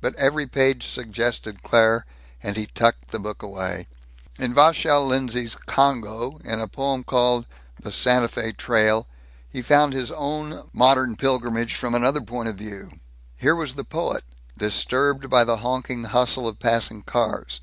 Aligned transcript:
But 0.00 0.16
every 0.16 0.48
page 0.48 0.84
suggested 0.84 1.62
Claire, 1.62 2.04
and 2.42 2.56
he 2.56 2.66
tucked 2.66 3.12
the 3.12 3.20
book 3.20 3.40
away. 3.40 3.86
In 4.36 4.52
Vachel 4.52 5.06
Lindsay's 5.06 5.54
Congo, 5.54 6.40
in 6.42 6.58
a 6.58 6.66
poem 6.66 7.04
called 7.04 7.46
"The 7.80 7.92
Santa 7.92 8.26
Fe 8.26 8.50
Trail," 8.50 9.06
he 9.48 9.62
found 9.62 9.92
his 9.92 10.10
own 10.10 10.68
modern 10.72 11.14
pilgrimage 11.14 11.76
from 11.76 11.94
another 11.94 12.20
point 12.20 12.48
of 12.48 12.56
view. 12.56 12.90
Here 13.36 13.54
was 13.54 13.76
the 13.76 13.84
poet, 13.84 14.24
disturbed 14.58 15.30
by 15.30 15.44
the 15.44 15.58
honking 15.58 16.02
hustle 16.02 16.48
of 16.48 16.58
passing 16.58 17.04
cars. 17.04 17.60